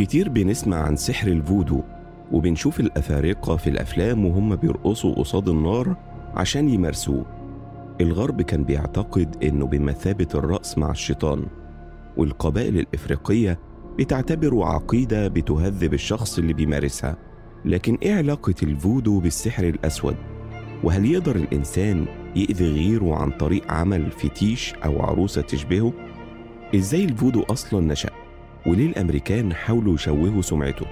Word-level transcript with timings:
كتير 0.00 0.28
بنسمع 0.28 0.76
عن 0.76 0.96
سحر 0.96 1.28
الفودو 1.28 1.82
وبنشوف 2.32 2.80
الأفارقة 2.80 3.56
في 3.56 3.70
الأفلام 3.70 4.26
وهم 4.26 4.56
بيرقصوا 4.56 5.14
قصاد 5.14 5.48
النار 5.48 5.96
عشان 6.34 6.68
يمارسوه 6.68 7.26
الغرب 8.00 8.42
كان 8.42 8.64
بيعتقد 8.64 9.44
إنه 9.44 9.66
بمثابة 9.66 10.28
الرأس 10.34 10.78
مع 10.78 10.90
الشيطان 10.90 11.46
والقبائل 12.16 12.78
الإفريقية 12.78 13.58
بتعتبره 13.98 14.64
عقيدة 14.64 15.28
بتهذب 15.28 15.94
الشخص 15.94 16.38
اللي 16.38 16.52
بيمارسها 16.52 17.16
لكن 17.64 17.98
إيه 18.02 18.14
علاقة 18.14 18.54
الفودو 18.62 19.20
بالسحر 19.20 19.64
الأسود؟ 19.64 20.16
وهل 20.84 21.06
يقدر 21.06 21.36
الإنسان 21.36 22.06
يأذي 22.36 22.72
غيره 22.72 23.14
عن 23.14 23.30
طريق 23.30 23.72
عمل 23.72 24.10
فتيش 24.10 24.74
أو 24.84 25.02
عروسة 25.02 25.42
تشبهه؟ 25.42 25.92
إزاي 26.74 27.04
الفودو 27.04 27.42
أصلا 27.42 27.80
نشأ؟ 27.86 28.19
وليه 28.66 28.86
الأمريكان 28.86 29.52
حاولوا 29.52 29.94
يشوهوا 29.94 30.42
سمعته؟ 30.42 30.86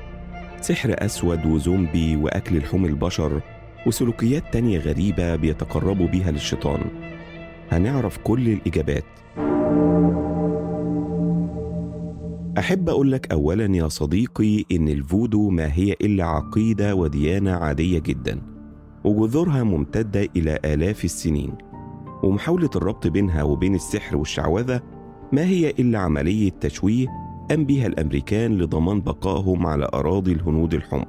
سحر 0.61 0.95
أسود 0.99 1.47
وزومبي 1.47 2.17
وأكل 2.17 2.59
لحوم 2.59 2.85
البشر 2.85 3.41
وسلوكيات 3.87 4.43
تانية 4.53 4.79
غريبة 4.79 5.37
بيتقربوا 5.37 6.07
بيها 6.07 6.31
للشيطان. 6.31 6.81
هنعرف 7.71 8.19
كل 8.19 8.49
الإجابات. 8.49 9.05
أحب 12.59 12.89
أقول 12.89 13.13
لك 13.13 13.33
أولا 13.33 13.77
يا 13.77 13.89
صديقي 13.89 14.65
إن 14.73 14.89
الفودو 14.89 15.51
ما 15.51 15.73
هي 15.73 15.93
إلا 15.93 16.25
عقيدة 16.25 16.95
وديانة 16.95 17.51
عادية 17.51 17.99
جدا 17.99 18.41
وجذورها 19.05 19.63
ممتدة 19.63 20.29
إلى 20.37 20.59
آلاف 20.65 21.05
السنين. 21.05 21.53
ومحاولة 22.23 22.71
الربط 22.77 23.07
بينها 23.07 23.43
وبين 23.43 23.75
السحر 23.75 24.17
والشعوذة 24.17 24.83
ما 25.33 25.45
هي 25.45 25.71
إلا 25.71 25.99
عملية 25.99 26.51
تشويه 26.51 27.07
قام 27.51 27.65
بها 27.65 27.87
الأمريكان 27.87 28.59
لضمان 28.59 29.01
بقائهم 29.01 29.67
على 29.67 29.89
أراضي 29.95 30.33
الهنود 30.33 30.75
الحمر. 30.75 31.07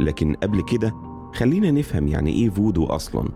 لكن 0.00 0.34
قبل 0.42 0.62
كده 0.62 0.94
خلينا 1.34 1.70
نفهم 1.70 2.08
يعني 2.08 2.32
إيه 2.32 2.50
فودو 2.50 2.84
أصلا. 2.84 3.28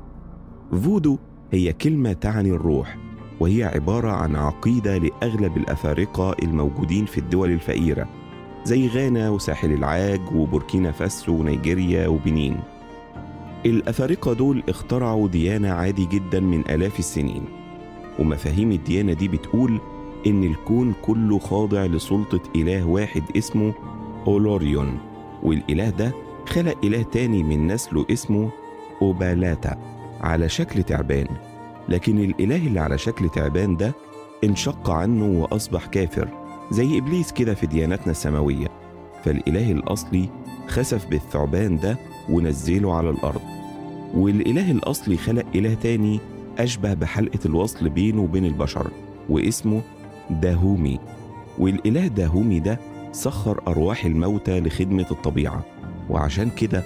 فودو 0.72 1.18
هي 1.52 1.72
كلمة 1.72 2.12
تعني 2.12 2.50
الروح 2.50 2.96
وهي 3.40 3.64
عبارة 3.64 4.10
عن 4.10 4.36
عقيدة 4.36 4.98
لأغلب 4.98 5.56
الأفارقة 5.56 6.36
الموجودين 6.42 7.04
في 7.06 7.18
الدول 7.18 7.50
الفقيرة 7.50 8.08
زي 8.64 8.88
غانا 8.88 9.30
وساحل 9.30 9.72
العاج 9.72 10.20
وبوركينا 10.34 10.92
فاسو 10.92 11.32
ونيجيريا 11.32 12.08
وبنين. 12.08 12.60
الأفارقة 13.66 14.32
دول 14.32 14.62
اخترعوا 14.68 15.28
ديانة 15.28 15.68
عادي 15.70 16.06
جدا 16.06 16.40
من 16.40 16.60
آلاف 16.70 16.98
السنين 16.98 17.44
ومفاهيم 18.18 18.72
الديانة 18.72 19.12
دي 19.12 19.28
بتقول 19.28 19.80
إن 20.26 20.44
الكون 20.44 20.94
كله 21.02 21.38
خاضع 21.38 21.84
لسلطة 21.86 22.40
إله 22.56 22.84
واحد 22.86 23.22
اسمه 23.36 23.74
أولوريون 24.26 24.98
والإله 25.42 25.90
ده 25.90 26.12
خلق 26.46 26.76
إله 26.84 27.02
تاني 27.02 27.42
من 27.42 27.66
نسله 27.66 28.06
اسمه 28.10 28.50
أوبالاتا 29.02 29.76
على 30.20 30.48
شكل 30.48 30.82
تعبان. 30.82 31.26
لكن 31.88 32.18
الإله 32.18 32.66
اللي 32.66 32.80
على 32.80 32.98
شكل 32.98 33.28
تعبان 33.28 33.76
ده 33.76 33.94
انشق 34.44 34.90
عنه 34.90 35.40
وأصبح 35.42 35.86
كافر 35.86 36.28
زي 36.70 36.98
إبليس 36.98 37.32
كده 37.32 37.54
في 37.54 37.66
دياناتنا 37.66 38.10
السماوية. 38.10 38.66
فالإله 39.24 39.72
الأصلي 39.72 40.28
خسف 40.68 41.06
بالثعبان 41.06 41.76
ده 41.76 41.98
ونزله 42.30 42.94
على 42.94 43.10
الأرض. 43.10 43.40
والإله 44.14 44.70
الأصلي 44.70 45.16
خلق 45.16 45.44
إله 45.54 45.74
تاني 45.74 46.20
أشبه 46.58 46.94
بحلقة 46.94 47.38
الوصل 47.46 47.88
بينه 47.88 48.22
وبين 48.22 48.44
البشر 48.44 48.90
واسمه 49.28 49.82
داهومي. 50.30 50.98
والإله 51.58 52.06
داهومي 52.06 52.60
ده 52.60 52.78
سخر 53.12 53.60
أرواح 53.68 54.04
الموتى 54.04 54.60
لخدمة 54.60 55.06
الطبيعة 55.10 55.64
وعشان 56.10 56.50
كده 56.50 56.82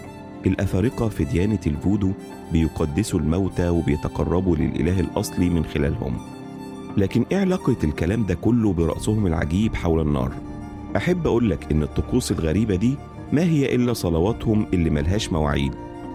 الأفارقة 0.47 1.09
في 1.09 1.25
ديانة 1.25 1.59
الفودو 1.67 2.13
بيقدسوا 2.53 3.21
الموتى 3.21 3.69
وبيتقربوا 3.69 4.57
للإله 4.57 5.01
الأصلي 5.01 5.51
من 5.51 5.65
خلالهم. 5.65 6.17
لكن 6.97 7.25
إيه 7.33 7.39
علاقة 7.39 7.77
الكلام 7.85 8.27
ده 8.27 8.35
كله 8.35 8.73
برأسهم 8.73 9.27
العجيب 9.27 9.75
حول 9.75 10.01
النار؟ 10.01 10.33
أحب 10.97 11.27
أقول 11.27 11.51
لك 11.51 11.73
إن 11.73 11.83
الطقوس 11.83 12.33
الغريبة 12.33 12.75
دي 12.77 12.97
ما 13.33 13.43
هي 13.43 13.75
إلا 13.75 13.93
صلواتهم 13.93 14.67
اللي 14.73 14.91
ملهاش 14.91 15.33
مواعيد 15.33 15.73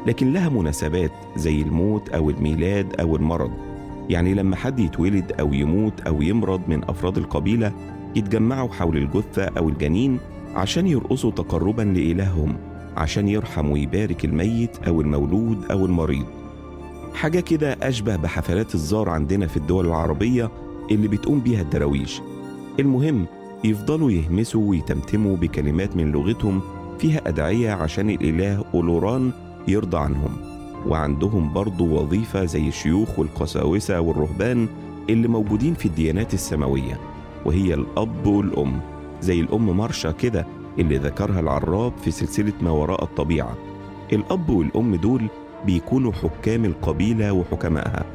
لكن 0.08 0.34
لها 0.34 0.50
مناسبات 0.50 1.12
زي 1.36 1.62
الموت 1.62 2.10
أو 2.10 2.30
الميلاد 2.30 3.00
أو 3.00 3.16
المرض. 3.16 3.52
يعني 4.10 4.34
لما 4.34 4.56
حد 4.56 4.80
يتولد 4.80 5.32
أو 5.40 5.54
يموت 5.54 6.02
أو 6.02 6.22
يمرض 6.22 6.62
من 6.68 6.84
أفراد 6.84 7.18
القبيلة 7.18 7.72
يتجمعوا 8.16 8.70
حول 8.70 8.98
الجثة 8.98 9.44
أو 9.44 9.70
الجنين 9.70 10.20
عشان 10.56 10.88
يرقصوا 10.88 11.32
تقربا 11.32 11.82
لإلههم 11.82 12.58
عشان 12.98 13.28
يرحم 13.28 13.70
ويبارك 13.70 14.26
الميت 14.26 14.78
أو 14.88 15.02
المولود 15.02 15.66
أو 15.72 15.86
المريض. 15.86 16.26
حاجة 17.16 17.40
كده 17.40 17.78
أشبه 17.82 18.16
بحفلات 18.16 18.76
الزار 18.76 19.10
عندنا 19.10 19.48
في 19.48 19.58
الدول 19.58 19.86
العربية 19.88 20.52
اللي 20.92 21.08
بتقوم 21.08 21.40
بيها 21.40 21.62
الدراويش. 21.62 22.22
المهم 22.80 23.26
يفضلوا 23.64 24.12
يهمسوا 24.12 24.70
ويتمتموا 24.70 25.38
بكلمات 25.38 25.96
من 25.96 26.12
لغتهم 26.12 26.62
فيها 27.00 27.22
أدعية 27.28 27.72
عشان 27.72 28.10
الإله 28.10 28.66
أولوران 28.74 29.32
يرضى 29.68 29.98
عنهم. 29.98 30.53
وعندهم 30.88 31.54
برضو 31.54 31.86
وظيفة 31.86 32.46
زي 32.46 32.68
الشيوخ 32.68 33.20
والقساوسة 33.20 34.00
والرهبان 34.02 34.68
اللي 35.10 35.28
موجودين 35.28 35.74
في 35.74 35.86
الديانات 35.86 36.34
السماوية 36.34 37.00
وهي 37.46 37.74
الأب 37.74 38.26
والأم 38.28 38.80
زي 39.22 39.40
الأم 39.40 39.66
مرشا 39.78 40.12
كده 40.12 40.46
اللي 40.80 40.98
ذكرها 40.98 41.40
العراب 41.40 41.94
في 42.04 42.12
سلسلة 42.12 42.54
ما 42.62 42.72
وراء 42.72 43.04
الطبيعة. 43.04 43.58
الأب 44.14 44.50
والأم 44.50 44.96
دول 44.96 45.28
بيكونوا 45.66 46.12
حكام 46.12 46.66
القبيلة 46.66 47.32
وحكمائها 47.34 48.06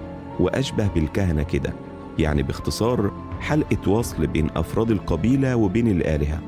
وأشبه 0.41 0.89
بالكهنة 0.95 1.43
كده 1.43 1.73
يعني 2.19 2.43
باختصار 2.43 3.11
حلقة 3.41 3.91
وصل 3.91 4.27
بين 4.27 4.51
أفراد 4.57 4.91
القبيلة 4.91 5.57
وبين 5.57 5.89
الآلهة. 5.89 6.41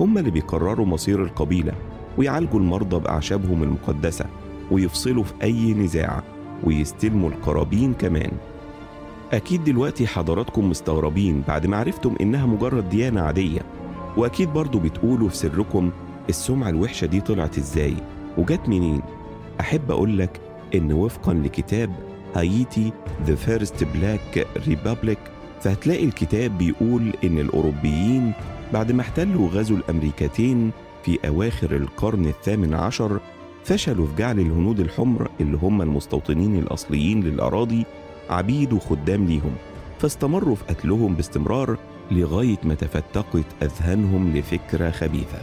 هم 0.00 0.18
اللي 0.18 0.30
بيقرروا 0.30 0.86
مصير 0.86 1.22
القبيلة 1.22 1.72
ويعالجوا 2.18 2.60
المرضى 2.60 2.98
بأعشابهم 2.98 3.62
المقدسة. 3.62 4.26
ويفصلوا 4.70 5.24
في 5.24 5.32
أي 5.42 5.74
نزاع 5.74 6.22
ويستلموا 6.64 7.30
القرابين 7.30 7.94
كمان. 7.94 8.30
أكيد 9.32 9.64
دلوقتي 9.64 10.06
حضراتكم 10.06 10.70
مستغربين 10.70 11.42
بعد 11.48 11.66
ما 11.66 11.76
عرفتم 11.76 12.14
إنها 12.20 12.46
مجرد 12.46 12.88
ديانة 12.88 13.20
عادية. 13.20 13.60
وأكيد 14.16 14.48
برضو 14.52 14.78
بتقولوا 14.78 15.28
في 15.28 15.36
سركم 15.36 15.90
السمعة 16.28 16.68
الوحشة 16.68 17.06
دي 17.06 17.20
طلعت 17.20 17.58
إزاي 17.58 17.94
وجت 18.38 18.68
منين؟ 18.68 19.02
أحب 19.60 19.90
أقول 19.90 20.18
لك 20.18 20.40
إن 20.74 20.92
وفقا 20.92 21.34
لكتاب 21.34 21.90
Haiti 22.34 22.92
The 23.26 23.34
First 23.34 23.84
Black 23.84 24.46
Republic 24.66 25.18
فهتلاقي 25.60 26.04
الكتاب 26.04 26.58
بيقول 26.58 27.12
إن 27.24 27.38
الأوروبيين 27.38 28.32
بعد 28.72 28.92
ما 28.92 29.00
احتلوا 29.02 29.48
غزو 29.48 29.76
الأمريكتين 29.76 30.70
في 31.04 31.18
أواخر 31.28 31.76
القرن 31.76 32.26
الثامن 32.26 32.74
عشر 32.74 33.20
فشلوا 33.66 34.06
في 34.06 34.14
جعل 34.14 34.40
الهنود 34.40 34.80
الحمر 34.80 35.30
اللي 35.40 35.56
هم 35.62 35.82
المستوطنين 35.82 36.58
الأصليين 36.58 37.20
للأراضي 37.20 37.84
عبيد 38.30 38.72
وخدام 38.72 39.24
ليهم 39.24 39.54
فاستمروا 39.98 40.54
في 40.54 40.64
قتلهم 40.64 41.14
باستمرار 41.14 41.76
لغاية 42.10 42.58
ما 42.64 42.74
تفتقت 42.74 43.44
أذهانهم 43.62 44.36
لفكرة 44.36 44.90
خبيثة 44.90 45.38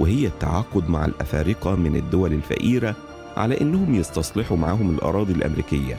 وهي 0.00 0.26
التعاقد 0.26 0.88
مع 0.88 1.04
الأفارقة 1.04 1.74
من 1.74 1.96
الدول 1.96 2.32
الفقيرة 2.32 2.96
على 3.36 3.60
إنهم 3.60 3.94
يستصلحوا 3.94 4.56
معاهم 4.56 4.90
الأراضي 4.90 5.32
الأمريكية 5.32 5.96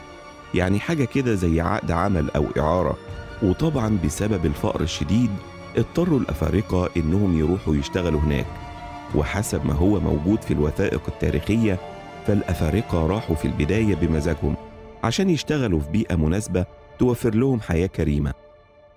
يعني 0.54 0.80
حاجة 0.80 1.04
كده 1.04 1.34
زي 1.34 1.60
عقد 1.60 1.90
عمل 1.90 2.30
أو 2.30 2.46
إعارة 2.58 2.96
وطبعا 3.42 3.98
بسبب 4.04 4.46
الفقر 4.46 4.80
الشديد 4.80 5.30
اضطروا 5.76 6.20
الأفارقة 6.20 6.88
إنهم 6.96 7.38
يروحوا 7.38 7.76
يشتغلوا 7.76 8.20
هناك. 8.20 8.67
وحسب 9.14 9.66
ما 9.66 9.74
هو 9.74 10.00
موجود 10.00 10.42
في 10.42 10.50
الوثائق 10.50 11.02
التاريخية 11.08 11.78
فالأفارقة 12.26 13.06
راحوا 13.06 13.36
في 13.36 13.44
البداية 13.44 13.94
بمزاجهم 13.94 14.56
عشان 15.04 15.30
يشتغلوا 15.30 15.80
في 15.80 15.90
بيئة 15.90 16.16
مناسبة 16.16 16.66
توفر 16.98 17.34
لهم 17.34 17.60
حياة 17.60 17.86
كريمة. 17.86 18.32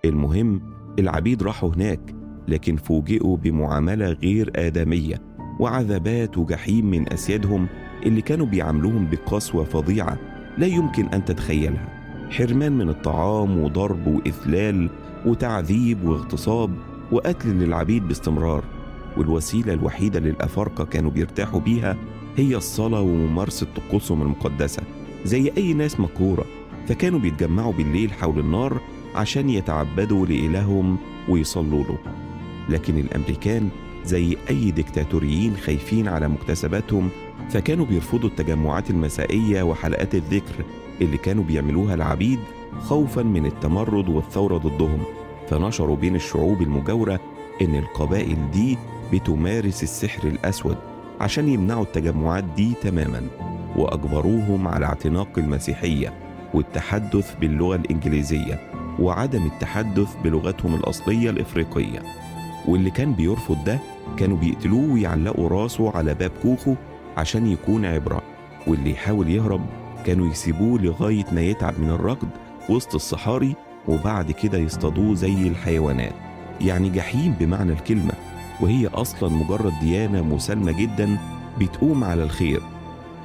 المهم 0.06 0.62
العبيد 1.00 1.44
راحوا 1.44 1.70
هناك 1.70 2.00
لكن 2.48 2.76
فوجئوا 2.76 3.38
بمعاملة 3.38 4.06
غير 4.06 4.52
آدمية 4.56 5.22
وعذابات 5.60 6.38
وجحيم 6.38 6.86
من 6.86 7.14
أسيادهم 7.14 7.68
اللي 8.06 8.22
كانوا 8.22 8.46
بيعاملوهم 8.46 9.10
بقسوة 9.10 9.64
فظيعة 9.64 10.18
لا 10.58 10.68
يمكن 10.68 11.06
أن 11.06 11.26
تتخيلها. 11.26 11.88
حرمان 12.32 12.72
من 12.72 12.90
الطعام 12.90 13.64
وضرب 13.64 14.08
وإذلال 14.08 14.90
وتعذيب 15.26 16.04
واغتصاب 16.04 16.72
وقتل 17.12 17.50
للعبيد 17.50 18.08
باستمرار. 18.08 18.64
والوسيلة 19.18 19.74
الوحيدة 19.74 20.20
للأفارقة 20.20 20.86
كانوا 20.86 21.12
بيرتاحوا 21.12 21.60
بيها 21.60 21.98
هي 22.38 22.56
الصلاة 22.56 23.02
وممارسة 23.02 23.68
طقوسهم 23.76 24.22
المقدسة 24.22 24.84
زي 25.26 25.52
أي 25.58 25.74
ناس 25.74 26.00
مقهورة 26.00 26.46
فكانوا 26.88 27.20
بيتجمعوا 27.20 27.74
بالليل 27.74 28.12
حول 28.12 28.40
النار 28.40 28.82
عشان 29.16 29.50
يتعبدوا 29.50 30.26
لإلههم 30.26 30.98
ويصلوا 31.30 31.84
له. 31.84 31.98
لكن 32.70 32.98
الأمريكان 32.98 33.70
زي 34.06 34.38
أي 34.50 34.72
ديكتاتوريين 34.72 35.58
خايفين 35.58 36.08
على 36.08 36.28
مكتسباتهم 36.28 37.10
فكانوا 37.50 37.86
بيرفضوا 37.86 38.30
التجمعات 38.30 38.90
المسائية 38.90 39.64
وحلقات 39.64 40.16
الذكر 40.16 40.66
اللي 41.02 41.18
كانوا 41.18 41.44
بيعملوها 41.44 41.94
العبيد 41.94 42.40
خوفا 42.80 43.22
من 43.22 43.46
التمرد 43.46 44.10
والثورة 44.10 44.58
ضدهم. 44.58 45.04
فنشروا 45.50 45.96
بين 45.96 46.16
الشعوب 46.16 46.62
المجاورة 46.62 47.20
إن 47.62 47.76
القبائل 47.76 48.52
دي 48.52 48.78
بتمارس 49.14 49.84
السحر 49.84 50.28
الأسود 50.28 50.78
عشان 51.22 51.48
يمنعوا 51.50 51.84
التجمعات 51.84 52.44
دي 52.44 52.74
تماما 52.82 53.28
وأجبروهم 53.76 54.68
على 54.68 54.86
اعتناق 54.86 55.28
المسيحية 55.38 56.14
والتحدث 56.54 57.36
باللغة 57.36 57.76
الإنجليزية 57.76 58.60
وعدم 59.00 59.46
التحدث 59.46 60.16
بلغتهم 60.24 60.76
الأصلية 60.76 61.30
الإفريقية. 61.30 62.04
واللي 62.68 62.90
كان 62.90 63.14
بيرفض 63.14 63.64
ده 63.64 63.80
كانوا 64.18 64.38
بيقتلوه 64.38 64.94
ويعلقوا 64.94 65.50
راسه 65.50 65.92
على 65.98 66.14
باب 66.14 66.32
كوخه 66.42 66.76
عشان 67.18 67.48
يكون 67.48 67.86
عبرة. 67.86 68.22
واللي 68.68 68.92
يحاول 68.92 69.30
يهرب 69.30 69.62
كانوا 70.06 70.28
يسيبوه 70.28 70.80
لغاية 70.80 71.26
ما 71.32 71.42
يتعب 71.42 71.80
من 71.80 71.90
الركض 71.90 72.28
وسط 72.70 72.96
الصحاري 72.96 73.56
وبعد 73.88 74.32
كده 74.32 74.58
يصطادوه 74.58 75.16
زي 75.16 75.48
الحيوانات. 75.48 76.14
يعني 76.66 76.90
جحيم 76.90 77.36
بمعنى 77.40 77.74
الكلمة 77.74 78.14
وهي 78.62 78.88
أصلا 78.88 79.30
مجرد 79.30 79.74
ديانة 79.82 80.22
مسالمة 80.22 80.72
جدا 80.72 81.18
بتقوم 81.60 82.04
على 82.04 82.24
الخير. 82.24 82.62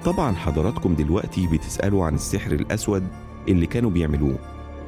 طبعا 0.04 0.34
حضراتكم 0.34 0.94
دلوقتي 0.94 1.46
بتسألوا 1.46 2.04
عن 2.04 2.14
السحر 2.14 2.52
الأسود 2.52 3.06
اللي 3.48 3.66
كانوا 3.66 3.90
بيعملوه. 3.90 4.38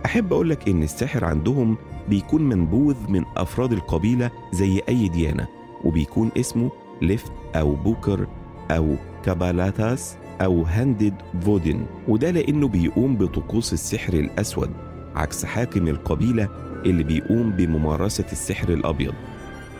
أحب 0.06 0.32
أقولك 0.32 0.68
إن 0.68 0.82
السحر 0.82 1.24
عندهم 1.24 1.76
بيكون 2.08 2.42
منبوذ 2.42 2.96
من 3.08 3.24
أفراد 3.36 3.72
القبيلة 3.72 4.30
زي 4.52 4.80
أي 4.88 5.08
ديانة 5.08 5.46
وبيكون 5.84 6.30
اسمه 6.36 6.70
left 7.02 7.32
أو 7.56 7.74
بوكر 7.74 8.26
أو 8.70 8.94
كابالاتاس 9.24 10.16
أو 10.40 10.62
handed 10.62 11.14
vodun 11.40 11.86
وده 12.08 12.30
لأنه 12.30 12.68
بيقوم 12.68 13.16
بطقوس 13.16 13.72
السحر 13.72 14.12
الأسود 14.14 14.70
عكس 15.16 15.44
حاكم 15.44 15.88
القبيلة 15.88 16.48
اللي 16.86 17.02
بيقوم 17.04 17.50
بممارسة 17.50 18.24
السحر 18.32 18.68
الأبيض. 18.68 19.14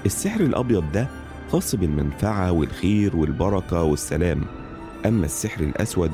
السحر 0.06 0.40
الأبيض 0.40 0.92
ده 0.92 1.08
خاص 1.52 1.74
بالمنفعة 1.74 2.52
والخير 2.52 3.16
والبركة 3.16 3.82
والسلام. 3.82 4.40
أما 5.06 5.24
السحر 5.24 5.60
الأسود 5.64 6.10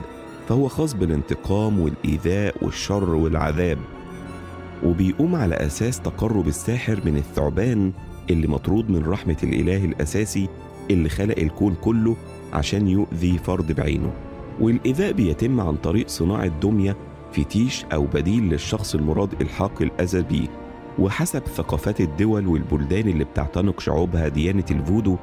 فهو 0.48 0.68
خاص 0.68 0.94
بالانتقام 0.94 1.80
والإيذاء 1.80 2.64
والشر 2.64 3.10
والعذاب. 3.14 3.78
وبيقوم 4.84 5.34
على 5.34 5.54
أساس 5.54 6.00
تقرب 6.00 6.48
الساحر 6.48 7.00
من 7.04 7.16
الثعبان 7.16 7.92
اللي 8.30 8.46
مطرود 8.46 8.90
من 8.90 9.04
رحمة 9.06 9.36
الإله 9.42 9.84
الأساسي 9.84 10.48
اللي 10.90 11.08
خلق 11.08 11.38
الكون 11.38 11.74
كله 11.74 12.16
عشان 12.52 12.88
يؤذي 12.88 13.38
فرد 13.38 13.72
بعينه. 13.72 14.12
والإيذاء 14.60 15.12
بيتم 15.12 15.60
عن 15.60 15.76
طريق 15.76 16.08
صناعة 16.08 16.46
دمية 16.46 16.96
فتيش 17.32 17.84
أو 17.84 18.06
بديل 18.06 18.42
للشخص 18.42 18.94
المراد 18.94 19.40
إلحاق 19.40 19.82
الأذى 19.82 20.22
بيه. 20.22 20.63
وحسب 20.98 21.42
ثقافات 21.46 22.00
الدول 22.00 22.46
والبلدان 22.46 23.08
اللي 23.08 23.24
بتعتنق 23.24 23.80
شعوبها 23.80 24.28
ديانة 24.28 24.64
الفودو 24.70 25.16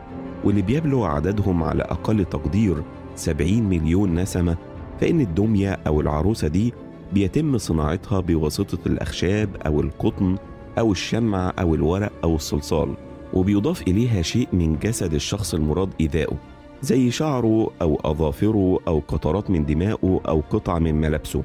واللي 0.44 0.62
بيبلغ 0.62 1.06
عددهم 1.06 1.64
على 1.64 1.84
أقل 1.84 2.26
تقدير 2.26 2.84
70 3.16 3.64
مليون 3.64 4.16
نسمة 4.16 4.58
فإن 5.02 5.22
الدمية 5.22 5.80
أو 5.88 6.02
العروسة 6.02 6.48
دي 6.48 6.74
بيتم 7.14 7.58
صناعتها 7.58 8.20
بواسطة 8.20 8.88
الأخشاب 8.88 9.50
أو 9.66 9.82
القطن 9.82 10.38
أو 10.80 10.92
الشمع 10.92 11.54
أو 11.60 11.76
الورق 11.76 12.12
أو 12.24 12.36
الصلصال 12.36 12.94
وبيضاف 13.34 13.82
إليها 13.82 14.22
شيء 14.22 14.48
من 14.54 14.76
جسد 14.76 15.14
الشخص 15.14 15.54
المراد 15.54 15.90
إيذائه 16.02 16.38
زي 16.82 17.12
شعره 17.12 17.72
أو 17.82 18.00
أظافره 18.06 18.80
أو 18.88 19.02
قطرات 19.08 19.50
من 19.50 19.66
دمائه 19.66 20.22
أو 20.28 20.44
قطع 20.50 20.80
من 20.80 20.96
ملابسه. 20.96 21.44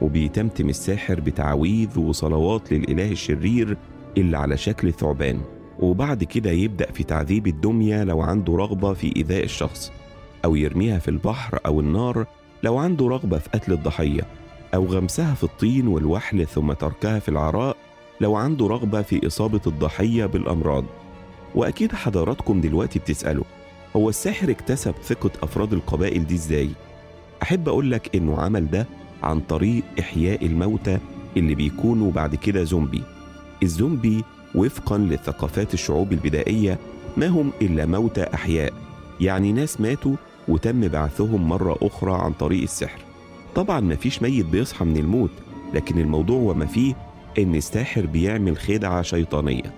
وبيتمتم 0.00 0.68
الساحر 0.68 1.20
بتعويذ 1.20 1.98
وصلوات 1.98 2.72
للإله 2.72 3.10
الشرير 3.12 3.76
اللي 4.18 4.38
على 4.38 4.56
شكل 4.56 4.92
ثعبان 4.92 5.40
وبعد 5.78 6.24
كده 6.24 6.50
يبدأ 6.50 6.92
في 6.92 7.04
تعذيب 7.04 7.46
الدمية 7.46 8.04
لو 8.04 8.20
عنده 8.20 8.56
رغبة 8.56 8.92
في 8.92 9.16
إيذاء 9.16 9.44
الشخص 9.44 9.92
أو 10.44 10.56
يرميها 10.56 10.98
في 10.98 11.08
البحر 11.08 11.58
أو 11.66 11.80
النار 11.80 12.26
لو 12.62 12.76
عنده 12.78 13.08
رغبة 13.08 13.38
في 13.38 13.48
قتل 13.48 13.72
الضحية 13.72 14.22
أو 14.74 14.84
غمسها 14.86 15.34
في 15.34 15.44
الطين 15.44 15.88
والوحل 15.88 16.46
ثم 16.46 16.72
تركها 16.72 17.18
في 17.18 17.28
العراء 17.28 17.76
لو 18.20 18.36
عنده 18.36 18.66
رغبة 18.66 19.02
في 19.02 19.26
إصابة 19.26 19.60
الضحية 19.66 20.26
بالأمراض 20.26 20.84
وأكيد 21.54 21.92
حضراتكم 21.92 22.60
دلوقتي 22.60 22.98
بتسألوا 22.98 23.44
هو 23.96 24.08
الساحر 24.08 24.50
اكتسب 24.50 24.94
ثقة 25.02 25.30
أفراد 25.42 25.72
القبائل 25.72 26.26
دي 26.26 26.34
إزاي؟ 26.34 26.70
أحب 27.42 27.68
أقول 27.68 27.90
لك 27.90 28.16
إنه 28.16 28.38
عمل 28.40 28.70
ده 28.70 28.86
عن 29.22 29.40
طريق 29.40 29.82
إحياء 30.00 30.46
الموتى 30.46 30.98
اللي 31.36 31.54
بيكونوا 31.54 32.12
بعد 32.12 32.34
كده 32.34 32.64
زومبي. 32.64 33.02
الزومبي 33.62 34.24
وفقا 34.54 34.98
لثقافات 34.98 35.74
الشعوب 35.74 36.12
البدائية 36.12 36.78
ما 37.16 37.26
هم 37.26 37.52
إلا 37.62 37.86
موتى 37.86 38.22
أحياء 38.34 38.72
يعني 39.20 39.52
ناس 39.52 39.80
ماتوا 39.80 40.16
وتم 40.48 40.88
بعثهم 40.88 41.48
مرة 41.48 41.78
أخرى 41.82 42.12
عن 42.12 42.32
طريق 42.32 42.62
السحر. 42.62 43.00
طبعا 43.54 43.80
مفيش 43.80 44.22
ميت 44.22 44.46
بيصحى 44.46 44.84
من 44.84 44.96
الموت 44.96 45.30
لكن 45.74 45.98
الموضوع 45.98 46.38
وما 46.50 46.66
فيه 46.66 46.94
إن 47.38 47.54
الساحر 47.54 48.06
بيعمل 48.06 48.56
خدعة 48.56 49.02
شيطانية. 49.02 49.74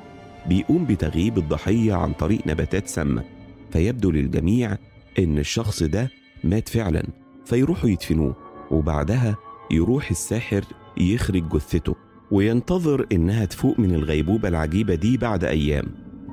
بيقوم 0.47 0.85
بتغييب 0.85 1.39
الضحية 1.39 1.93
عن 1.95 2.13
طريق 2.13 2.47
نباتات 2.47 2.89
سامة. 2.89 3.25
فيبدو 3.73 4.11
للجميع 4.11 4.77
إن 5.19 5.39
الشخص 5.39 5.83
ده 5.83 6.11
مات 6.45 6.69
فعلا 6.69 7.03
فيروحوا 7.45 7.91
يدفنوه. 7.91 8.35
وبعدها 8.71 9.37
يروح 9.71 10.11
الساحر 10.11 10.65
يخرج 10.97 11.49
جثته 11.49 11.95
وينتظر 12.31 13.07
إنها 13.13 13.45
تفوق 13.45 13.81
من 13.81 13.95
الغيبوبة 13.95 14.49
العجيبة 14.49 14.95
دي 14.95 15.17
بعد 15.17 15.45
أيام 15.45 15.85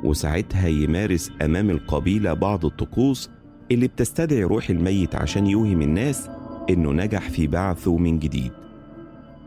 وساعتها 0.04 0.68
يمارس 0.68 1.32
أمام 1.42 1.70
القبيلة 1.70 2.34
بعض 2.34 2.66
الطقوس 2.66 3.30
اللي 3.72 3.88
بتستدعي 3.88 4.44
روح 4.44 4.70
الميت 4.70 5.16
عشان 5.16 5.48
يوهم 5.48 5.82
الناس 5.82 6.30
إنه 6.70 6.92
نجح 6.92 7.30
في 7.30 7.48
بعثه 7.48 7.98
من 7.98 8.20
جديد. 8.20 8.52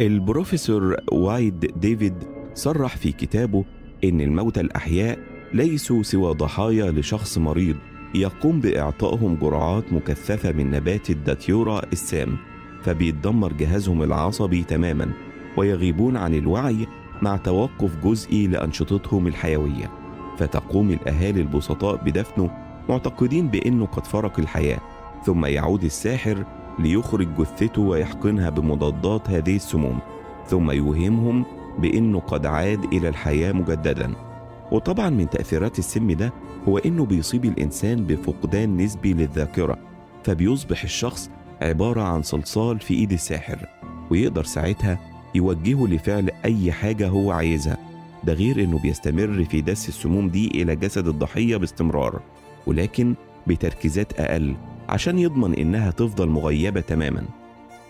البروفيسور 0.01 0.97
وايد 1.12 1.73
ديفيد 1.81 2.15
صرح 2.55 2.97
في 2.97 3.12
كتابه 3.12 3.65
إن 4.05 4.21
الموتى 4.21 4.61
الأحياء 4.61 5.19
ليسوا 5.53 6.03
سوى 6.03 6.35
ضحايا 6.35 6.91
لشخص 6.91 7.39
مريض 7.39 7.77
يقوم 8.15 8.61
بإعطائهم 8.61 9.37
جرعات 9.37 9.93
مكثفة 9.93 10.53
من 10.53 10.71
نبات 10.71 11.11
الداتيورا 11.11 11.83
السام. 11.93 12.37
فبيتدمر 12.83 13.53
جهازهم 13.53 14.03
العصبي 14.03 14.65
تماما 14.65 15.13
ويغيبون 15.57 16.17
عن 16.17 16.35
الوعي 16.35 16.87
مع 17.23 17.37
توقف 17.37 17.97
جزئي 18.05 18.47
لأنشطتهم 18.47 19.27
الحيوية. 19.27 19.91
فتقوم 20.39 20.91
الأهالي 20.91 21.41
البسطاء 21.41 21.97
بدفنه 22.05 22.51
معتقدين 22.89 23.49
بأنه 23.49 23.87
قد 23.87 24.07
فرق 24.07 24.39
الحياة 24.41 24.81
ثم 25.25 25.47
يعود 25.47 25.85
الساحر 25.85 26.45
ليخرج 26.79 27.29
جثته 27.39 27.83
ويحقنها 27.83 28.51
بمضادات 28.51 29.31
هذه 29.31 29.57
السموم 29.57 29.99
ثم 30.47 30.71
يوهمهم 30.71 31.45
بأنه 31.79 32.21
قد 32.21 32.47
عاد 32.47 32.85
إلى 32.85 33.09
الحياة 33.09 33.53
مجددا. 33.53 34.15
وطبعا 34.73 35.11
من 35.11 35.31
تأثيرات 35.31 35.79
السم 35.79 36.13
ده 36.13 36.33
هو 36.69 36.79
إنه 36.79 37.07
بيصيب 37.07 37.45
الإنسان 37.45 38.05
بفقدان 38.07 38.77
نسبي 38.77 39.13
للذاكرة 39.13 39.79
فبيصبح 40.25 40.83
الشخص 40.83 41.31
عبارة 41.62 42.03
عن 42.03 42.23
صلصال 42.23 42.81
في 42.81 42.95
إيد 42.95 43.12
الساحر 43.12 43.67
ويقدر 44.11 44.45
ساعتها 44.45 44.99
يوجهه 45.35 45.87
لفعل 45.87 46.31
أي 46.45 46.73
حاجة 46.73 47.09
هو 47.09 47.31
عايزها. 47.33 47.77
ده 48.25 48.33
غير 48.33 48.65
إنه 48.65 48.79
بيستمر 48.79 49.45
في 49.45 49.61
دس 49.61 49.88
السموم 49.88 50.29
دي 50.29 50.47
إلى 50.62 50.77
جسد 50.77 51.09
الضحية 51.09 51.57
باستمرار 51.57 52.21
ولكن 52.67 53.15
بتركيزات 53.47 54.21
أقل 54.21 54.55
عشان 54.88 55.19
يضمن 55.19 55.55
إنها 55.55 55.91
تفضل 55.91 56.29
مغيبة 56.29 56.81
تماما. 56.81 57.23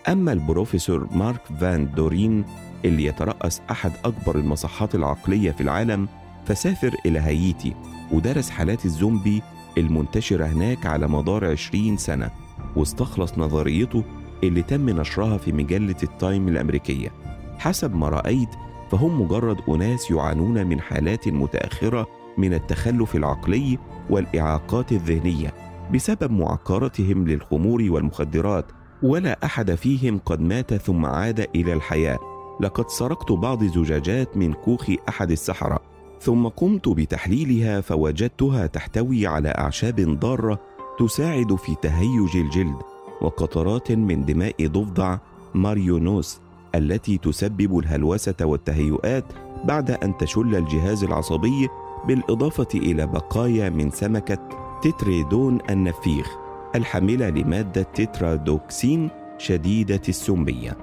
أما 0.09 0.31
البروفيسور 0.31 1.07
مارك 1.11 1.41
فان 1.59 1.91
دورين 1.95 2.45
اللي 2.85 3.05
يترأس 3.05 3.61
أحد 3.71 3.91
أكبر 4.05 4.35
المصحات 4.39 4.95
العقلية 4.95 5.51
في 5.51 5.61
العالم 5.61 6.07
فسافر 6.45 6.95
إلى 7.05 7.19
هايتي 7.19 7.73
ودرس 8.11 8.49
حالات 8.49 8.85
الزومبي 8.85 9.41
المنتشرة 9.77 10.45
هناك 10.45 10.85
على 10.85 11.07
مدار 11.07 11.45
20 11.45 11.97
سنة. 11.97 12.31
واستخلص 12.75 13.37
نظريته 13.37 14.03
اللي 14.43 14.61
تم 14.61 14.89
نشرها 14.89 15.37
في 15.37 15.51
مجلة 15.51 15.95
التايم 16.03 16.47
الأمريكية. 16.47 17.09
حسب 17.57 17.95
ما 17.95 18.09
رأيت 18.09 18.49
فهم 18.91 19.21
مجرد 19.21 19.57
أناس 19.69 20.11
يعانون 20.11 20.67
من 20.67 20.81
حالات 20.81 21.27
متأخرة 21.27 22.07
من 22.37 22.53
التخلف 22.53 23.15
العقلي 23.15 23.77
والإعاقات 24.09 24.91
الذهنية 24.91 25.53
بسبب 25.93 26.31
معكرتهم 26.31 27.27
للخمور 27.27 27.85
والمخدرات 27.89 28.65
ولا 29.03 29.39
أحد 29.45 29.75
فيهم 29.75 30.19
قد 30.25 30.41
مات 30.41 30.73
ثم 30.73 31.05
عاد 31.05 31.47
إلى 31.55 31.73
الحياة. 31.73 32.19
لقد 32.61 32.89
سرقت 32.89 33.31
بعض 33.31 33.63
زجاجات 33.63 34.37
من 34.37 34.53
كوخ 34.53 34.89
أحد 35.09 35.31
السحرة 35.31 35.79
ثم 36.21 36.47
قمت 36.47 36.89
بتحليلها 36.89 37.81
فوجدتها 37.81 38.65
تحتوي 38.65 39.27
على 39.27 39.49
أعشاب 39.49 40.19
ضارة 40.19 40.59
تساعد 40.99 41.55
في 41.55 41.75
تهيج 41.75 42.37
الجلد 42.37 42.75
وقطرات 43.21 43.91
من 43.91 44.25
دماء 44.25 44.67
ضفدع 44.67 45.17
ماريونوس 45.53 46.39
التي 46.75 47.17
تسبب 47.17 47.79
الهلوسة 47.79 48.35
والتهيؤات 48.41 49.25
بعد 49.63 49.91
أن 49.91 50.17
تشل 50.17 50.55
الجهاز 50.55 51.03
العصبي 51.03 51.67
بالإضافة 52.07 52.67
إلى 52.75 53.07
بقايا 53.07 53.69
من 53.69 53.91
سمكة 53.91 54.37
تتريدون 54.81 55.57
النفيخ 55.69 56.37
الحاملة 56.75 57.29
لمادة 57.29 57.81
تترادوكسين 57.81 59.09
شديدة 59.37 60.01
السميه 60.09 60.77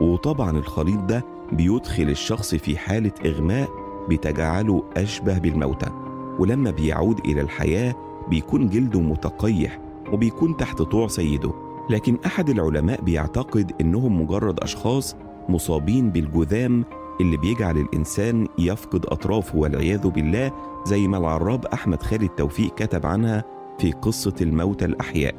وطبعا 0.00 0.50
الخليط 0.50 1.00
ده 1.00 1.24
بيدخل 1.52 2.02
الشخص 2.02 2.54
في 2.54 2.78
حالة 2.78 3.12
إغماء 3.26 3.68
بتجعله 4.08 4.84
أشبه 4.96 5.38
بالموتى 5.38 5.90
ولما 6.38 6.70
بيعود 6.70 7.18
إلى 7.26 7.40
الحياة 7.40 7.94
بيكون 8.30 8.68
جلده 8.68 9.00
متقيح 9.00 9.80
وبيكون 10.12 10.56
تحت 10.56 10.82
طوع 10.82 11.08
سيده 11.08 11.52
لكن 11.90 12.18
أحد 12.26 12.50
العلماء 12.50 13.02
بيعتقد 13.02 13.72
إنهم 13.80 14.22
مجرد 14.22 14.60
أشخاص 14.60 15.16
مصابين 15.48 16.10
بالجذام 16.10 16.84
اللي 17.20 17.36
بيجعل 17.36 17.78
الإنسان 17.78 18.46
يفقد 18.58 19.06
أطرافه 19.06 19.58
والعياذ 19.58 20.08
بالله 20.08 20.52
زي 20.86 21.08
ما 21.08 21.18
العراب 21.18 21.66
أحمد 21.66 22.02
خالد 22.02 22.28
توفيق 22.28 22.74
كتب 22.74 23.06
عنها 23.06 23.44
في 23.78 23.92
قصة 23.92 24.34
الموتى 24.40 24.84
الأحياء. 24.84 25.34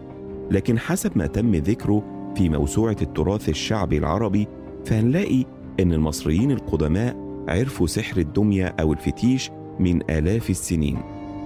لكن 0.51 0.79
حسب 0.79 1.11
ما 1.15 1.27
تم 1.27 1.55
ذكره 1.55 2.03
في 2.35 2.49
موسوعة 2.49 2.95
التراث 3.01 3.49
الشعبي 3.49 3.97
العربي 3.97 4.47
فهنلاقي 4.85 5.45
إن 5.79 5.93
المصريين 5.93 6.51
القدماء 6.51 7.15
عرفوا 7.47 7.87
سحر 7.87 8.17
الدمية 8.17 8.75
أو 8.79 8.93
الفتيش 8.93 9.51
من 9.79 10.11
آلاف 10.11 10.49
السنين 10.49 10.97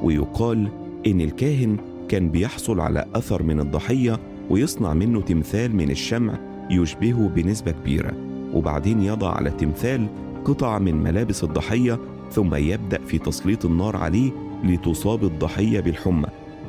ويقال 0.04 0.70
إن 1.08 1.22
الكاهن 1.22 1.78
كان 2.10 2.30
بيحصل 2.30 2.80
على 2.80 3.06
أثر 3.16 3.44
من 3.44 3.60
الضحية 3.60 4.20
ويصنع 4.50 4.94
منه 4.94 5.22
تمثال 5.22 5.76
من 5.76 5.92
الشمع 5.92 6.40
يشبهه 6.70 7.32
بنسبة 7.36 7.72
كبيرة 7.72 8.14
وبعدين 8.54 9.02
يضع 9.02 9.32
على 9.32 9.50
التمثال 9.50 10.08
قطع 10.46 10.80
من 10.80 10.96
ملابس 10.96 11.44
الضحية 11.44 12.00
ثم 12.32 12.56
يبدأ 12.56 13.00
في 13.08 13.18
تسليط 13.18 13.66
النار 13.66 13.98
عليه 13.98 14.32
لتصاب 14.64 15.24
الضحية 15.24 15.80
بالحمى 15.80 16.28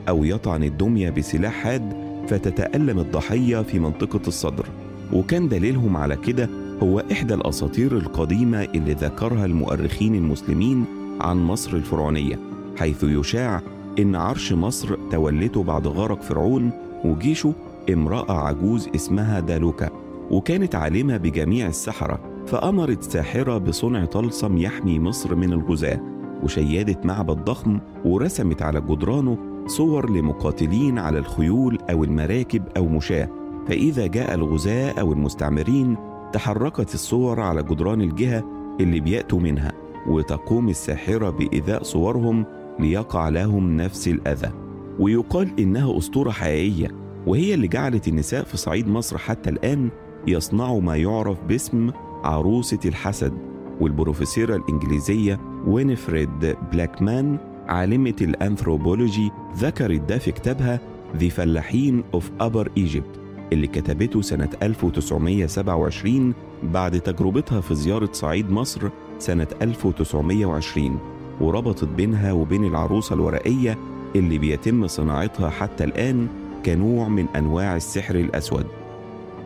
أو 0.08 0.24
يطعن 0.24 0.62
الدمية 0.64 1.10
بسلاح 1.10 1.52
حاد 1.54 2.06
فتتألم 2.28 2.98
الضحية 2.98 3.62
في 3.62 3.78
منطقة 3.78 4.20
الصدر. 4.26 4.66
وكان 5.12 5.48
دليلهم 5.48 5.96
على 5.96 6.16
كده 6.16 6.48
هو 6.82 7.02
إحدى 7.12 7.34
الأساطير 7.34 7.96
القديمة 7.96 8.62
اللي 8.62 8.92
ذكرها 8.92 9.44
المؤرخين 9.44 10.14
المسلمين 10.14 10.84
عن 11.20 11.36
مصر 11.36 11.76
الفرعونية 11.76 12.38
حيث 12.78 13.04
يشاع 13.04 13.62
إن 13.98 14.16
عرش 14.16 14.52
مصر 14.52 14.96
تولته 15.10 15.62
بعد 15.62 15.86
غرق 15.86 16.22
فرعون 16.22 16.70
وجيشه 17.04 17.52
امرأة 17.92 18.32
عجوز 18.32 18.88
اسمها 18.94 19.40
دالوكا 19.40 19.90
وكانت 20.30 20.74
عالمة 20.74 21.16
بجميع 21.16 21.66
السحرة 21.66 22.20
فأمرت 22.46 23.02
ساحرة 23.02 23.58
بصنع 23.58 24.04
طلسم 24.04 24.56
يحمي 24.56 24.98
مصر 24.98 25.34
من 25.34 25.52
الغزاة 25.52 26.00
وشيدت 26.42 27.06
معبد 27.06 27.44
ضخم 27.44 27.78
ورسمت 28.04 28.62
على 28.62 28.80
جدرانه 28.80 29.38
صور 29.66 30.10
لمقاتلين 30.10 30.98
على 30.98 31.18
الخيول 31.18 31.78
أو 31.90 32.04
المراكب 32.04 32.62
أو 32.76 32.88
مشاة 32.88 33.28
فإذا 33.68 34.06
جاء 34.06 34.34
الغزاة 34.34 35.00
أو 35.00 35.12
المستعمرين 35.12 35.96
تحركت 36.32 36.94
الصور 36.94 37.40
على 37.40 37.62
جدران 37.62 38.00
الجهة 38.00 38.44
اللي 38.80 39.00
بيأتوا 39.00 39.40
منها 39.40 39.72
وتقوم 40.08 40.68
الساحرة 40.68 41.30
بإيذاء 41.30 41.82
صورهم 41.82 42.46
ليقع 42.80 43.28
لهم 43.28 43.76
نفس 43.76 44.08
الأذى. 44.08 44.50
ويقال 44.98 45.60
إنها 45.60 45.98
أسطورة 45.98 46.30
حقيقية 46.30 46.88
وهي 47.26 47.54
اللي 47.54 47.68
جعلت 47.68 48.08
النساء 48.08 48.44
في 48.44 48.56
صعيد 48.56 48.88
مصر 48.88 49.18
حتى 49.18 49.50
الآن 49.50 49.88
يصنعوا 50.26 50.80
ما 50.80 50.96
يعرف 50.96 51.38
باسم 51.48 51.90
عروسة 52.24 52.78
الحسد. 52.84 53.32
والبروفيسوره 53.80 54.56
الإنجليزية 54.56 55.40
وينفريد 55.66 56.56
بلاكمان 56.72 57.38
عالمة 57.68 58.14
الأنثروبولوجي 58.20 59.30
ذكرت 59.56 60.00
ده 60.00 60.18
في 60.18 60.32
كتابها 60.32 60.80
The 61.16 61.28
Fellahin 61.28 62.04
of 62.14 62.30
Upper 62.40 62.70
Egypt 62.76 63.20
اللي 63.52 63.66
كتبته 63.66 64.20
سنة 64.22 64.48
1927 64.62 66.34
بعد 66.62 67.00
تجربتها 67.00 67.60
في 67.60 67.74
زيارة 67.74 68.08
صعيد 68.12 68.50
مصر 68.50 68.88
سنة 69.18 69.46
1920 69.62 70.98
وربطت 71.40 71.84
بينها 71.84 72.32
وبين 72.32 72.64
العروسة 72.64 73.14
الورقية 73.14 73.78
اللي 74.16 74.38
بيتم 74.38 74.86
صناعتها 74.86 75.50
حتى 75.50 75.84
الآن 75.84 76.28
كنوع 76.66 77.08
من 77.08 77.26
أنواع 77.36 77.76
السحر 77.76 78.14
الأسود. 78.14 78.66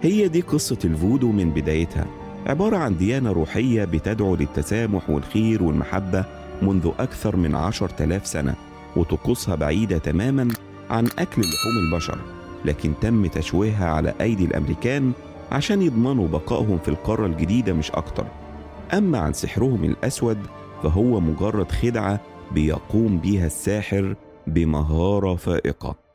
هي 0.02 0.28
دي 0.28 0.40
قصة 0.40 0.78
الفودو 0.84 1.32
من 1.32 1.50
بدايتها. 1.50 2.06
عبارة 2.46 2.76
عن 2.76 2.96
ديانة 2.96 3.32
روحية 3.32 3.84
بتدعو 3.84 4.36
للتسامح 4.36 5.10
والخير 5.10 5.62
والمحبة 5.62 6.24
منذ 6.62 6.90
أكثر 6.98 7.36
من 7.36 7.54
عشر 7.54 7.88
تلاف 7.88 8.26
سنة 8.26 8.54
وطقوسها 8.96 9.54
بعيدة 9.54 9.98
تماما 9.98 10.48
عن 10.90 11.04
أكل 11.18 11.42
لحوم 11.42 11.76
البشر 11.92 12.18
لكن 12.64 12.92
تم 13.00 13.26
تشويهها 13.26 13.86
على 13.90 14.14
أيدي 14.20 14.44
الأمريكان 14.44 15.12
عشان 15.52 15.82
يضمنوا 15.82 16.28
بقائهم 16.28 16.78
في 16.78 16.88
القارة 16.88 17.26
الجديدة 17.26 17.72
مش 17.72 17.90
أكتر. 17.90 18.26
أما 18.94 19.18
عن 19.18 19.32
سحرهم 19.32 19.84
الأسود 19.84 20.38
فهو 20.82 21.20
مجرد 21.20 21.72
خدعة 21.72 22.20
بيقوم 22.52 23.18
بيها 23.18 23.46
الساحر 23.46 24.16
بمهارة 24.46 25.34
فائقة. 25.34 26.09